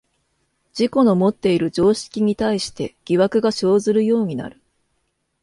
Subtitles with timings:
[0.73, 4.59] 自己のもっている常識に対して疑惑が生ずるようになる。